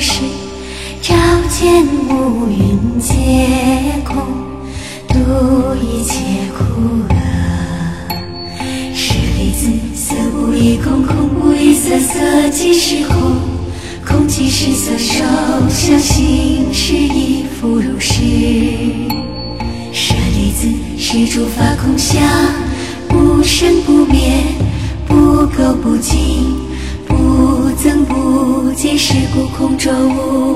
[0.00, 0.22] 时，
[1.02, 1.14] 照
[1.50, 3.12] 见乌云皆
[4.02, 4.16] 空，
[5.08, 6.14] 度一切
[6.56, 6.64] 苦
[7.10, 7.14] 厄。
[8.94, 13.14] 舍利子，色不异空，空不异色，色即是空，
[14.06, 15.22] 空即是色，受
[15.68, 18.22] 想行识亦复如是。
[19.92, 20.66] 舍利子，
[20.98, 22.22] 是诸法空相，
[23.06, 24.30] 不生不灭，
[25.06, 26.56] 不垢不净，
[27.82, 29.90] 增不见，是故空中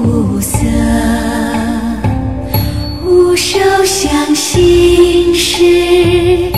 [0.03, 0.58] 无色，
[3.03, 6.53] 无受想行识，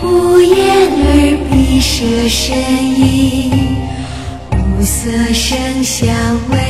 [0.00, 2.56] 无眼耳鼻舌身
[3.00, 3.50] 意，
[4.52, 6.14] 无色声香
[6.50, 6.61] 味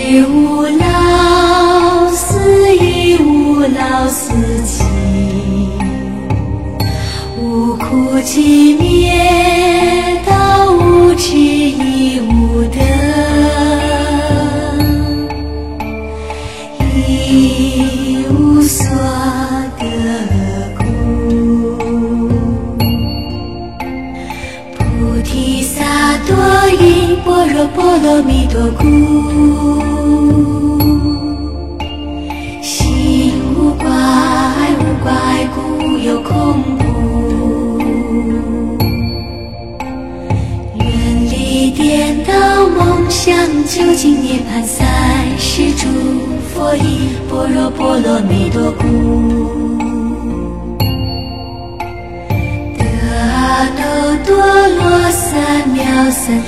[0.00, 4.32] 乃至无老死亦无老死
[4.64, 4.86] 尽，
[7.38, 8.89] 无苦集灭
[28.52, 28.84] 多故，
[32.60, 35.60] 心无挂碍，无挂碍故，
[35.98, 36.32] 有恐
[36.78, 37.78] 怖。
[40.78, 40.84] 远
[41.30, 42.32] 离颠倒
[42.70, 43.32] 梦想，
[43.66, 44.84] 究竟涅槃三
[45.38, 45.86] 世诸
[46.52, 48.82] 佛依般若波罗蜜多故。
[52.76, 52.84] 得
[53.16, 53.78] 阿耨
[54.26, 55.30] 多罗三
[55.72, 56.42] 藐三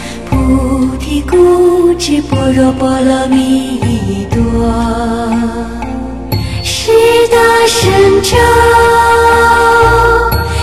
[1.20, 4.40] 故，知般若波罗蜜多。
[6.64, 6.90] 是
[7.28, 7.36] 大
[7.66, 7.90] 神
[8.22, 8.36] 咒，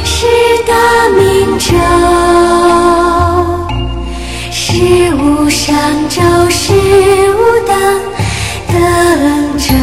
[0.04, 0.26] 是
[0.68, 0.74] 大
[1.18, 1.74] 明咒，
[4.52, 5.74] 是无上
[6.10, 7.38] 咒，是无
[7.68, 7.72] 等
[8.68, 8.78] 等
[9.58, 9.74] 咒，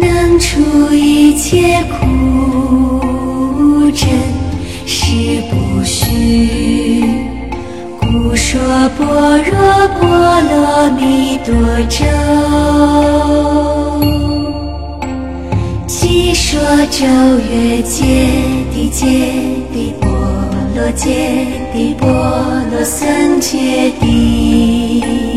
[0.00, 2.06] 能除一切苦，
[8.52, 8.60] 说
[8.98, 9.56] 般若
[9.98, 10.04] 波
[10.50, 11.54] 罗蜜多
[11.88, 12.04] 咒。
[15.86, 17.06] 即说咒
[17.50, 18.04] 曰：揭
[18.70, 19.06] 谛揭
[19.72, 20.06] 谛，波
[20.74, 22.06] 罗揭谛，波
[22.70, 25.31] 罗僧揭谛。